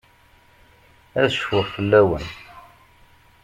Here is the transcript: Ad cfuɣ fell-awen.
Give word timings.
Ad 1.21 1.27
cfuɣ 1.35 1.65
fell-awen. 1.73 2.27